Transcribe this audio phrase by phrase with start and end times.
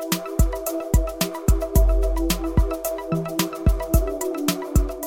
[0.00, 0.37] you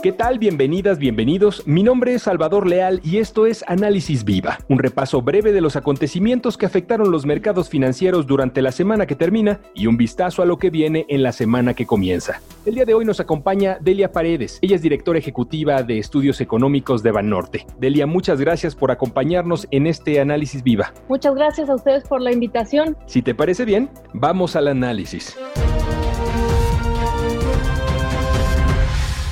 [0.01, 0.39] ¿Qué tal?
[0.39, 1.61] Bienvenidas, bienvenidos.
[1.67, 5.75] Mi nombre es Salvador Leal y esto es Análisis Viva, un repaso breve de los
[5.75, 10.47] acontecimientos que afectaron los mercados financieros durante la semana que termina y un vistazo a
[10.47, 12.41] lo que viene en la semana que comienza.
[12.65, 14.57] El día de hoy nos acompaña Delia Paredes.
[14.63, 17.67] Ella es directora ejecutiva de Estudios Económicos de Banorte.
[17.77, 20.95] Delia, muchas gracias por acompañarnos en este Análisis Viva.
[21.09, 22.97] Muchas gracias a ustedes por la invitación.
[23.05, 25.37] Si te parece bien, vamos al análisis.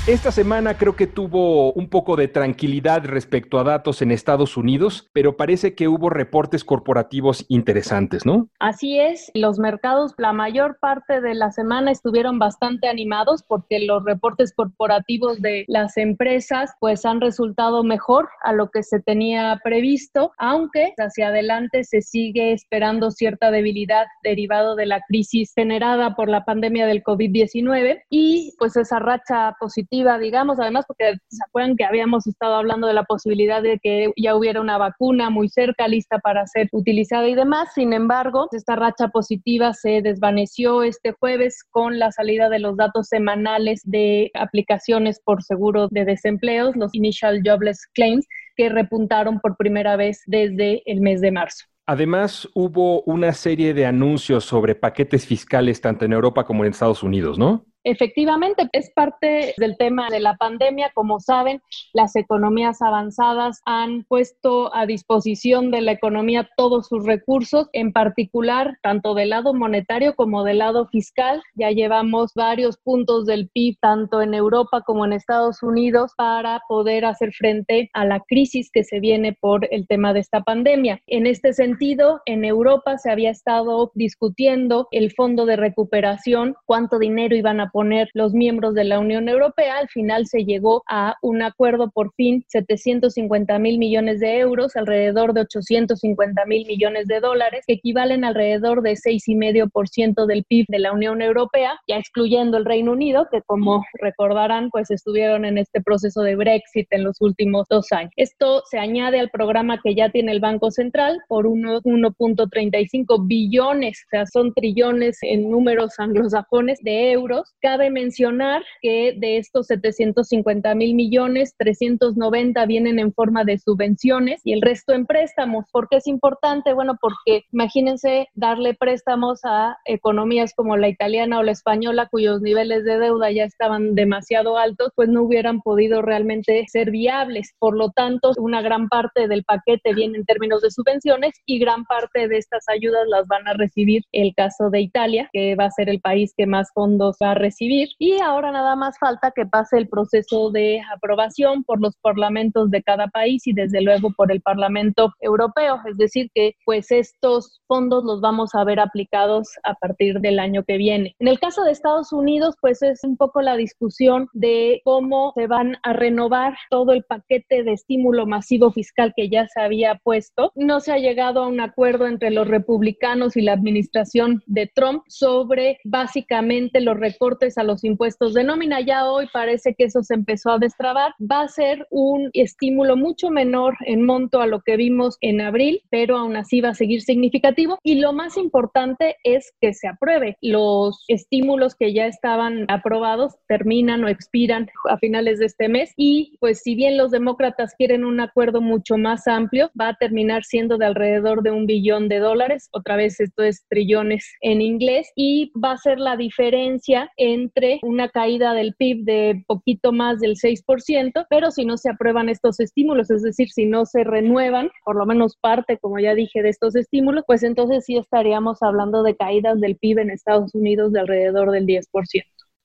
[0.08, 5.08] Esta semana creo que tuvo un poco de tranquilidad respecto a datos en Estados Unidos,
[5.14, 8.50] pero parece que hubo reportes corporativos interesantes, ¿no?
[8.60, 14.04] Así es, los mercados la mayor parte de la semana estuvieron bastante animados porque los
[14.04, 20.32] reportes corporativos de las empresas pues han resultado mejor a lo que se tenía previsto,
[20.38, 26.46] aunque hacia adelante se sigue esperando cierta debilidad derivado de la crisis generada por la
[26.46, 32.28] pandemia del COVID-19 y pues esa racha positiva digamos, además porque se acuerdan que habíamos
[32.28, 36.46] estado hablando de la posibilidad de que ya hubiera una vacuna muy cerca, lista para
[36.48, 37.70] ser utilizada y demás.
[37.74, 43.08] Sin embargo, esta racha positiva se desvaneció este jueves con la salida de los datos
[43.08, 49.96] semanales de aplicaciones por seguro de desempleos, los Initial Jobless Claims, que repuntaron por primera
[49.96, 51.66] vez desde el mes de marzo.
[51.88, 57.02] Además, hubo una serie de anuncios sobre paquetes fiscales tanto en Europa como en Estados
[57.02, 57.66] Unidos, ¿no?
[57.86, 60.92] Efectivamente, es parte del tema de la pandemia.
[60.94, 61.62] Como saben,
[61.94, 68.78] las economías avanzadas han puesto a disposición de la economía todos sus recursos, en particular
[68.84, 71.42] tanto del lado monetario como del lado fiscal.
[71.56, 77.06] Ya llevamos varios puntos del PIB, tanto en Europa como en Estados Unidos, para poder
[77.06, 81.02] hacer frente a la crisis que se viene por el tema de esta pandemia.
[81.08, 87.36] En este sentido, en Europa se había estado discutiendo el fondo de recuperación, cuánto dinero
[87.36, 89.78] iban a poner los miembros de la Unión Europea.
[89.78, 95.34] Al final se llegó a un acuerdo por fin, 750 mil millones de euros, alrededor
[95.34, 100.92] de 850 mil millones de dólares, que equivalen alrededor de 6,5% del PIB de la
[100.92, 106.22] Unión Europea, ya excluyendo el Reino Unido, que como recordarán, pues estuvieron en este proceso
[106.22, 108.12] de Brexit en los últimos dos años.
[108.16, 114.10] Esto se añade al programa que ya tiene el Banco Central por 1.35 billones, o
[114.10, 120.96] sea, son trillones en números anglosajones de euros Cabe mencionar que de estos 750 mil
[120.96, 125.66] millones, 390 vienen en forma de subvenciones y el resto en préstamos.
[125.72, 126.74] ¿Por qué es importante?
[126.74, 132.86] Bueno, porque imagínense darle préstamos a economías como la italiana o la española, cuyos niveles
[132.86, 137.54] de deuda ya estaban demasiado altos, pues no hubieran podido realmente ser viables.
[137.60, 141.84] Por lo tanto, una gran parte del paquete viene en términos de subvenciones y gran
[141.86, 145.72] parte de estas ayudas las van a recibir el caso de Italia, que va a
[145.72, 149.46] ser el país que más fondos va a recibir y ahora nada más falta que
[149.46, 154.32] pase el proceso de aprobación por los parlamentos de cada país y desde luego por
[154.32, 159.74] el Parlamento Europeo, es decir que pues estos fondos los vamos a ver aplicados a
[159.74, 161.16] partir del año que viene.
[161.20, 165.48] En el caso de Estados Unidos pues es un poco la discusión de cómo se
[165.48, 170.52] van a renovar todo el paquete de estímulo masivo fiscal que ya se había puesto.
[170.56, 175.04] No se ha llegado a un acuerdo entre los republicanos y la administración de Trump
[175.08, 178.82] sobre básicamente los recortes a los impuestos de nómina.
[178.82, 181.14] Ya hoy parece que eso se empezó a destrabar.
[181.20, 185.82] Va a ser un estímulo mucho menor en monto a lo que vimos en abril,
[185.90, 187.80] pero aún así va a seguir significativo.
[187.82, 190.38] Y lo más importante es que se apruebe.
[190.42, 195.94] Los estímulos que ya estaban aprobados terminan o expiran a finales de este mes.
[195.96, 200.44] Y pues si bien los demócratas quieren un acuerdo mucho más amplio, va a terminar
[200.44, 202.68] siendo de alrededor de un billón de dólares.
[202.74, 205.10] Otra vez esto es trillones en inglés.
[205.16, 210.36] Y va a ser la diferencia entre una caída del PIB de poquito más del
[210.36, 214.96] 6%, pero si no se aprueban estos estímulos, es decir, si no se renuevan, por
[214.96, 219.16] lo menos parte, como ya dije, de estos estímulos, pues entonces sí estaríamos hablando de
[219.16, 221.86] caídas del PIB en Estados Unidos de alrededor del 10%.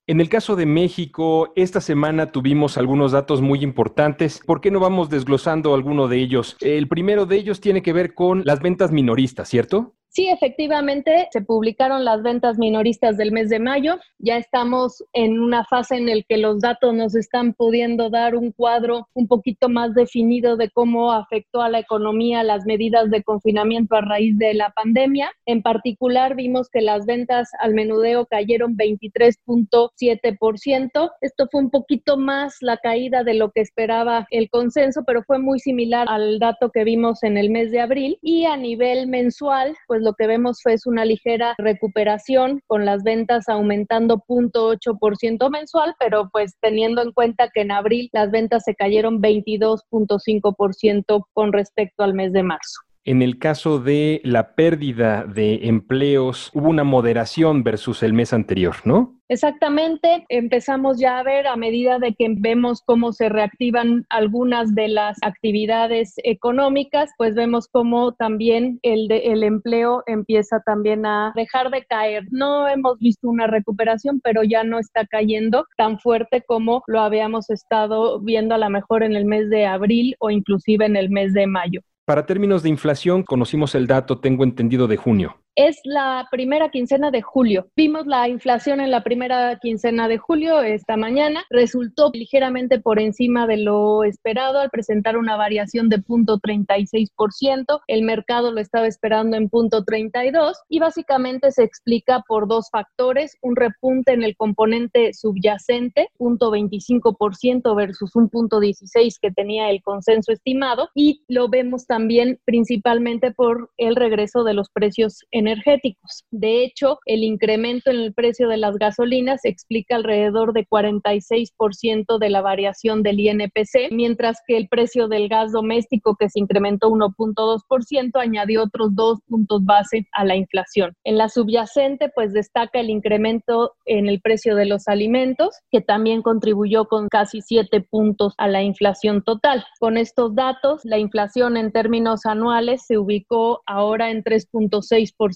[0.07, 4.43] En el caso de México, esta semana tuvimos algunos datos muy importantes.
[4.45, 6.59] ¿Por qué no vamos desglosando alguno de ellos?
[6.61, 9.95] El primero de ellos tiene que ver con las ventas minoristas, ¿cierto?
[10.15, 13.99] Sí, efectivamente, se publicaron las ventas minoristas del mes de mayo.
[14.21, 18.53] Ya estamos en una fase en la que los datos nos están pudiendo dar un
[18.53, 23.97] cuadro un poquito más definido de cómo afectó a la economía las medidas de confinamiento
[23.97, 25.33] a raíz de la pandemia.
[25.47, 31.11] En particular, vimos que las ventas al menudeo cayeron 23.7%.
[31.23, 35.41] Esto fue un poquito más la caída de lo que esperaba el consenso, pero fue
[35.41, 38.17] muy similar al dato que vimos en el mes de abril.
[38.23, 43.49] Y a nivel mensual, pues lo que vemos fue una ligera recuperación con las ventas
[43.49, 49.23] aumentando 0.8% mensual, pero pues teniendo en cuenta que en abril las ventas se cayeron
[49.23, 52.81] 22.5% con respecto al mes de marzo.
[53.07, 58.77] En el caso de la pérdida de empleos, hubo una moderación versus el mes anterior,
[58.85, 59.21] ¿no?
[59.29, 64.89] Exactamente, empezamos ya a ver a medida de que vemos cómo se reactivan algunas de
[64.89, 71.85] las actividades económicas, pues vemos cómo también el, el empleo empieza también a dejar de
[71.85, 72.25] caer.
[72.31, 77.51] No hemos visto una recuperación, pero ya no está cayendo tan fuerte como lo habíamos
[77.51, 81.35] estado viendo a lo mejor en el mes de abril o inclusive en el mes
[81.35, 81.81] de mayo.
[82.07, 87.11] Para términos de inflación, conocimos el dato, tengo entendido, de junio es la primera quincena
[87.11, 87.69] de julio.
[87.77, 91.45] Vimos la inflación en la primera quincena de julio esta mañana.
[91.51, 97.81] Resultó ligeramente por encima de lo esperado al presentar una variación de 0.36%.
[97.87, 103.37] El mercado lo estaba esperando en 0.32 y básicamente se explica por dos factores.
[103.41, 110.89] Un repunte en el componente subyacente, 0.25% versus un 0.16 que tenía el consenso estimado.
[110.95, 116.25] Y lo vemos también principalmente por el regreso de los precios en energéticos.
[116.31, 122.31] De hecho, el incremento en el precio de las gasolinas explica alrededor de 46% de
[122.31, 128.11] la variación del INPC, mientras que el precio del gas doméstico, que se incrementó 1.2%,
[128.15, 130.95] añadió otros dos puntos base a la inflación.
[131.05, 136.23] En la subyacente, pues destaca el incremento en el precio de los alimentos, que también
[136.23, 139.65] contribuyó con casi 7 puntos a la inflación total.
[139.79, 145.34] Con estos datos, la inflación en términos anuales se ubicó ahora en 3.6%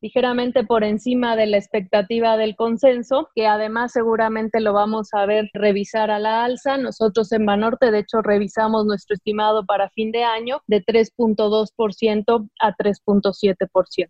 [0.00, 5.48] ligeramente por encima de la expectativa del consenso, que además seguramente lo vamos a ver
[5.52, 6.76] revisar a la alza.
[6.76, 12.74] Nosotros en Banorte, de hecho, revisamos nuestro estimado para fin de año de 3.2% a
[12.74, 14.08] 3.7%.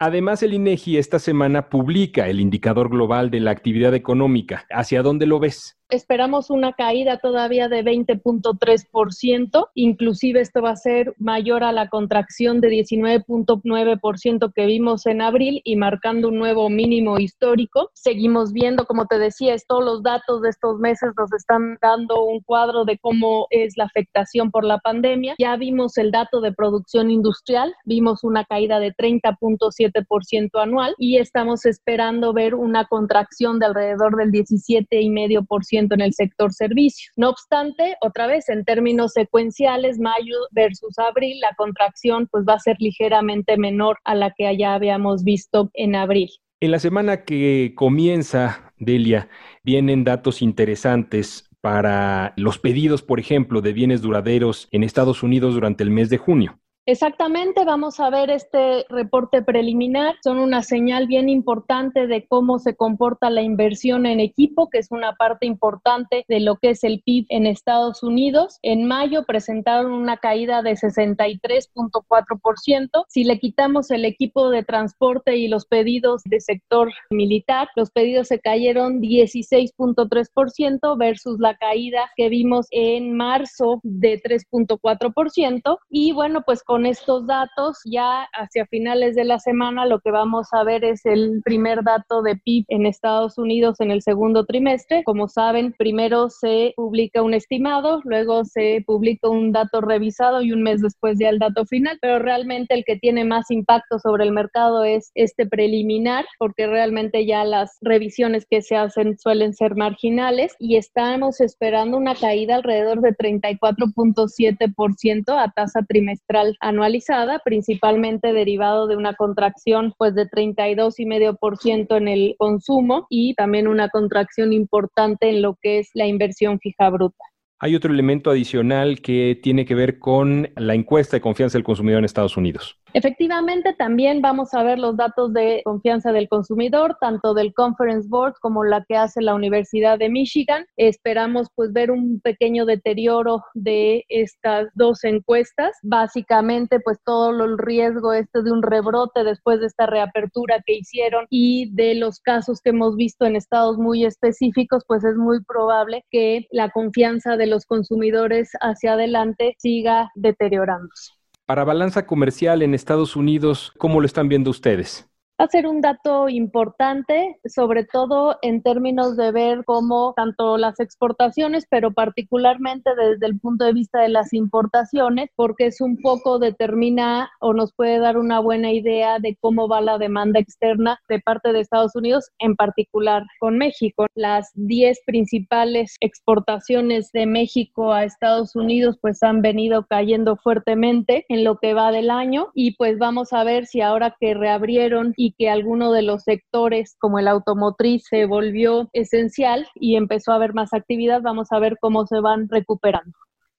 [0.00, 4.66] Además, el INEGI esta semana publica el indicador global de la actividad económica.
[4.70, 5.78] ¿Hacia dónde lo ves?
[5.90, 12.60] Esperamos una caída todavía de 20.3%, inclusive esto va a ser mayor a la contracción
[12.60, 17.90] de 19.9% que vimos en abril y marcando un nuevo mínimo histórico.
[17.92, 22.40] Seguimos viendo, como te decía, todos los datos de estos meses nos están dando un
[22.40, 25.34] cuadro de cómo es la afectación por la pandemia.
[25.38, 31.66] Ya vimos el dato de producción industrial, vimos una caída de 30.7% anual y estamos
[31.66, 37.12] esperando ver una contracción de alrededor del 17,5% en el sector servicios.
[37.16, 42.60] No obstante, otra vez en términos secuenciales, mayo versus abril, la contracción pues va a
[42.60, 46.30] ser ligeramente menor a la que ya habíamos visto en abril.
[46.60, 49.28] En la semana que comienza, Delia,
[49.64, 55.82] vienen datos interesantes para los pedidos, por ejemplo, de bienes duraderos en Estados Unidos durante
[55.82, 56.58] el mes de junio.
[56.86, 60.16] Exactamente, vamos a ver este reporte preliminar.
[60.22, 64.90] Son una señal bien importante de cómo se comporta la inversión en equipo, que es
[64.90, 68.58] una parte importante de lo que es el PIB en Estados Unidos.
[68.60, 73.04] En mayo presentaron una caída de 63.4%.
[73.08, 78.28] Si le quitamos el equipo de transporte y los pedidos de sector militar, los pedidos
[78.28, 85.78] se cayeron 16.3% versus la caída que vimos en marzo de 3.4%.
[85.88, 90.10] Y bueno, pues con con estos datos, ya hacia finales de la semana lo que
[90.10, 94.44] vamos a ver es el primer dato de PIB en Estados Unidos en el segundo
[94.44, 95.04] trimestre.
[95.04, 100.64] Como saben, primero se publica un estimado, luego se publica un dato revisado y un
[100.64, 104.32] mes después ya el dato final, pero realmente el que tiene más impacto sobre el
[104.32, 110.56] mercado es este preliminar, porque realmente ya las revisiones que se hacen suelen ser marginales
[110.58, 118.96] y estamos esperando una caída alrededor de 34.7% a tasa trimestral anualizada, principalmente derivado de
[118.96, 125.56] una contracción pues de 32,5% en el consumo y también una contracción importante en lo
[125.60, 127.24] que es la inversión fija bruta.
[127.60, 132.00] Hay otro elemento adicional que tiene que ver con la encuesta de confianza del consumidor
[132.00, 132.78] en Estados Unidos.
[132.96, 138.34] Efectivamente, también vamos a ver los datos de confianza del consumidor, tanto del Conference Board
[138.40, 140.64] como la que hace la Universidad de Michigan.
[140.76, 145.76] Esperamos pues ver un pequeño deterioro de estas dos encuestas.
[145.82, 151.26] Básicamente, pues todo el riesgo este de un rebrote después de esta reapertura que hicieron
[151.30, 156.04] y de los casos que hemos visto en estados muy específicos, pues es muy probable
[156.12, 161.23] que la confianza de los consumidores hacia adelante siga deteriorándose.
[161.46, 165.10] Para balanza comercial en Estados Unidos, ¿cómo lo están viendo ustedes?
[165.40, 170.78] Va a ser un dato importante, sobre todo en términos de ver cómo tanto las
[170.78, 176.38] exportaciones, pero particularmente desde el punto de vista de las importaciones, porque es un poco
[176.38, 181.18] determina o nos puede dar una buena idea de cómo va la demanda externa de
[181.18, 184.06] parte de Estados Unidos, en particular con México.
[184.14, 191.42] Las 10 principales exportaciones de México a Estados Unidos pues han venido cayendo fuertemente en
[191.42, 195.23] lo que va del año y pues vamos a ver si ahora que reabrieron y
[195.32, 200.54] que alguno de los sectores como el automotriz se volvió esencial y empezó a haber
[200.54, 203.12] más actividad, vamos a ver cómo se van recuperando.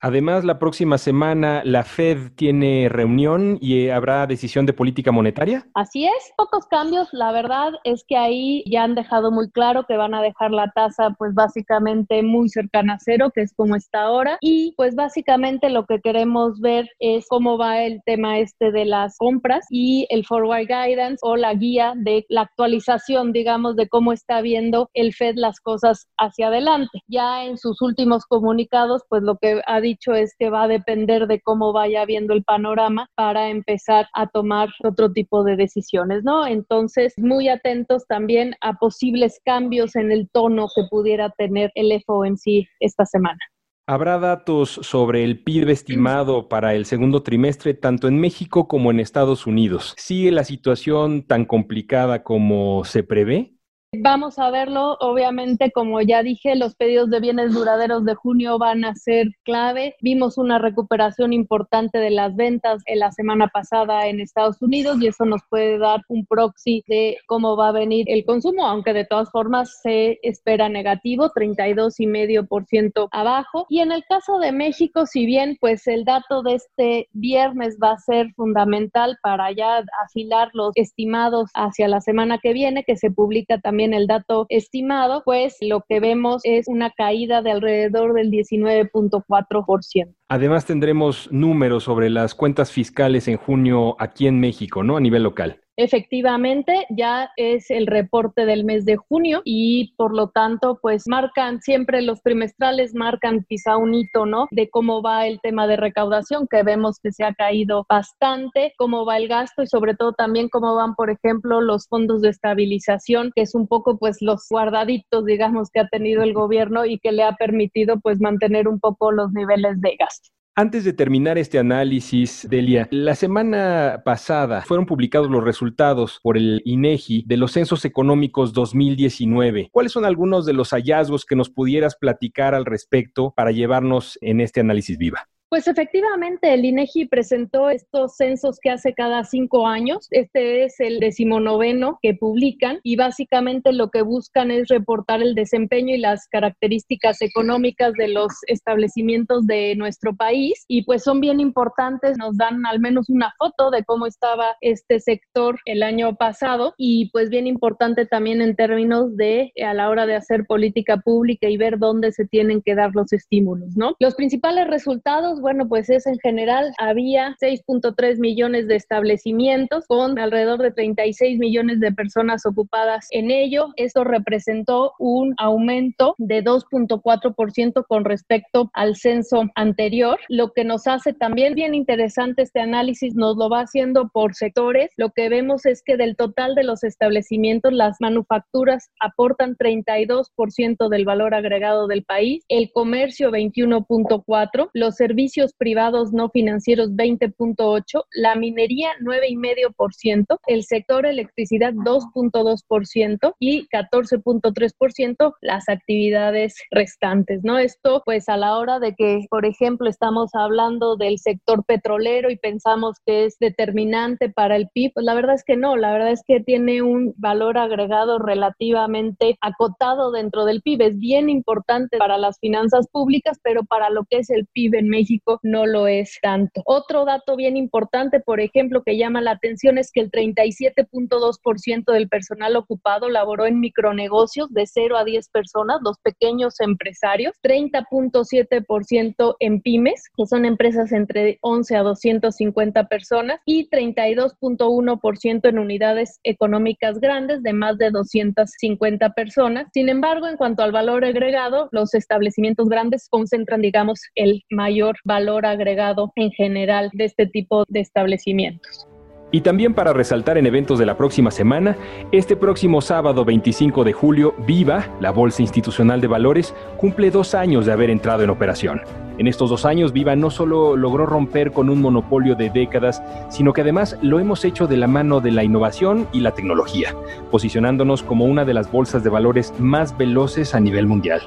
[0.06, 5.66] Además, la próxima semana la Fed tiene reunión y habrá decisión de política monetaria.
[5.74, 7.10] Así es, pocos cambios.
[7.12, 10.70] La verdad es que ahí ya han dejado muy claro que van a dejar la
[10.76, 14.38] tasa pues básicamente muy cercana a cero, que es como está ahora.
[14.42, 19.18] Y pues básicamente lo que queremos ver es cómo va el tema este de las
[19.18, 24.42] compras y el forward guidance o la guía de la actualización, digamos, de cómo está
[24.42, 27.02] viendo el Fed las cosas hacia adelante.
[27.08, 31.28] Ya en sus últimos comunicados, pues lo que ha dicho es que va a depender
[31.28, 36.46] de cómo vaya viendo el panorama para empezar a tomar otro tipo de decisiones, ¿no?
[36.46, 42.68] Entonces, muy atentos también a posibles cambios en el tono que pudiera tener el FOMC
[42.80, 43.40] esta semana.
[43.88, 49.00] ¿Habrá datos sobre el PIB estimado para el segundo trimestre tanto en México como en
[49.00, 49.94] Estados Unidos?
[49.96, 53.55] ¿Sigue la situación tan complicada como se prevé?
[54.02, 58.86] Vamos a verlo, obviamente, como ya dije, los pedidos de bienes duraderos de junio van
[58.86, 59.96] a ser clave.
[60.02, 65.08] Vimos una recuperación importante de las ventas en la semana pasada en Estados Unidos y
[65.08, 69.06] eso nos puede dar un proxy de cómo va a venir el consumo, aunque de
[69.06, 73.66] todas formas se espera negativo, 32,5% abajo.
[73.70, 77.92] Y en el caso de México, si bien pues el dato de este viernes va
[77.92, 83.12] a ser fundamental para ya afilar los estimados hacia la semana que viene, que se
[83.12, 88.14] publica también en el dato estimado, pues lo que vemos es una caída de alrededor
[88.14, 90.14] del 19.4%.
[90.28, 94.98] Además tendremos números sobre las cuentas fiscales en junio aquí en México, ¿no?
[94.98, 95.62] A nivel local.
[95.78, 101.62] Efectivamente, ya es el reporte del mes de junio y por lo tanto, pues marcan
[101.62, 104.48] siempre los trimestrales, marcan quizá un hito, ¿no?
[104.52, 109.06] De cómo va el tema de recaudación, que vemos que se ha caído bastante, cómo
[109.06, 113.34] va el gasto y sobre todo también cómo van, por ejemplo, los fondos de estabilización,
[113.36, 117.12] que es un poco pues los guardaditos, digamos, que ha tenido el gobierno y que
[117.12, 120.35] le ha permitido pues mantener un poco los niveles de gasto.
[120.58, 126.62] Antes de terminar este análisis, Delia, la semana pasada fueron publicados los resultados por el
[126.64, 129.68] INEGI de los censos económicos 2019.
[129.74, 134.40] ¿Cuáles son algunos de los hallazgos que nos pudieras platicar al respecto para llevarnos en
[134.40, 135.28] este análisis viva?
[135.56, 140.06] Pues efectivamente, el INEGI presentó estos censos que hace cada cinco años.
[140.12, 145.96] Este es el decimonoveno que publican y básicamente lo que buscan es reportar el desempeño
[145.96, 150.66] y las características económicas de los establecimientos de nuestro país.
[150.68, 155.00] Y pues son bien importantes, nos dan al menos una foto de cómo estaba este
[155.00, 160.06] sector el año pasado y pues bien importante también en términos de a la hora
[160.06, 163.96] de hacer política pública y ver dónde se tienen que dar los estímulos, ¿no?
[164.02, 170.60] Los principales resultados bueno, pues es en general, había 6.3 millones de establecimientos con alrededor
[170.60, 173.68] de 36 millones de personas ocupadas en ello.
[173.76, 181.14] Esto representó un aumento de 2.4% con respecto al censo anterior, lo que nos hace
[181.14, 184.90] también bien interesante este análisis, nos lo va haciendo por sectores.
[184.98, 191.06] Lo que vemos es que del total de los establecimientos, las manufacturas aportan 32% del
[191.06, 198.36] valor agregado del país, el comercio 21.4%, los servicios servicios privados no financieros 20.8%, la
[198.36, 207.58] minería 9,5%, el sector electricidad 2.2% y 14.3% las actividades restantes, ¿no?
[207.58, 212.38] Esto pues a la hora de que, por ejemplo, estamos hablando del sector petrolero y
[212.38, 216.12] pensamos que es determinante para el PIB, pues la verdad es que no, la verdad
[216.12, 222.20] es que tiene un valor agregado relativamente acotado dentro del PIB, es bien importante para
[222.20, 226.18] las finanzas públicas, pero para lo que es el PIB en México no lo es
[226.22, 226.62] tanto.
[226.66, 232.10] Otro dato bien importante, por ejemplo, que llama la atención es que el 37.2% del
[232.10, 239.62] personal ocupado laboró en micronegocios de 0 a 10 personas, los pequeños empresarios, 30.7% en
[239.62, 247.44] pymes, que son empresas entre 11 a 250 personas, y 32.1% en unidades económicas grandes
[247.44, 249.68] de más de 250 personas.
[249.74, 255.46] Sin embargo, en cuanto al valor agregado, los establecimientos grandes concentran, digamos, el mayor valor
[255.46, 258.88] agregado en general de este tipo de establecimientos.
[259.32, 261.76] Y también para resaltar en eventos de la próxima semana,
[262.12, 267.66] este próximo sábado 25 de julio, Viva, la Bolsa Institucional de Valores, cumple dos años
[267.66, 268.82] de haber entrado en operación.
[269.18, 273.52] En estos dos años, Viva no solo logró romper con un monopolio de décadas, sino
[273.52, 276.96] que además lo hemos hecho de la mano de la innovación y la tecnología,
[277.32, 281.22] posicionándonos como una de las bolsas de valores más veloces a nivel mundial.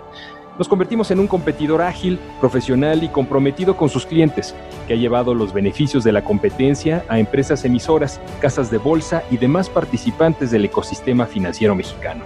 [0.58, 4.56] Nos convertimos en un competidor ágil, profesional y comprometido con sus clientes,
[4.88, 9.36] que ha llevado los beneficios de la competencia a empresas emisoras, casas de bolsa y
[9.36, 12.24] demás participantes del ecosistema financiero mexicano.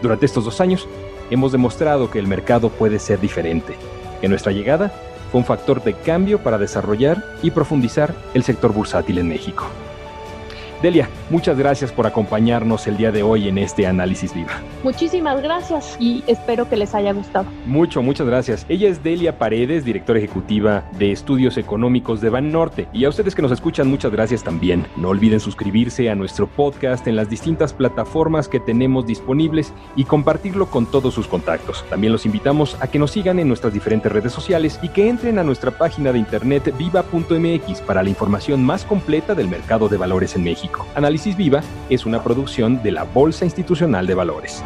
[0.00, 0.86] Durante estos dos años,
[1.28, 3.74] hemos demostrado que el mercado puede ser diferente,
[4.20, 4.92] que nuestra llegada
[5.32, 9.66] fue un factor de cambio para desarrollar y profundizar el sector bursátil en México.
[10.82, 14.60] Delia, muchas gracias por acompañarnos el día de hoy en este análisis viva.
[14.84, 17.46] Muchísimas gracias y espero que les haya gustado.
[17.64, 18.66] Mucho, muchas gracias.
[18.68, 22.88] Ella es Delia Paredes, directora ejecutiva de Estudios Económicos de Banorte.
[22.92, 24.86] Y a ustedes que nos escuchan, muchas gracias también.
[24.96, 30.66] No olviden suscribirse a nuestro podcast en las distintas plataformas que tenemos disponibles y compartirlo
[30.66, 31.84] con todos sus contactos.
[31.88, 35.38] También los invitamos a que nos sigan en nuestras diferentes redes sociales y que entren
[35.38, 40.36] a nuestra página de internet viva.mx para la información más completa del mercado de valores
[40.36, 40.44] en
[40.94, 44.62] Análisis Viva es una producción de la Bolsa Institucional de Valores.